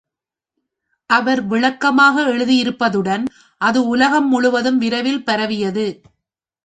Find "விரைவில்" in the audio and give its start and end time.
4.77-5.23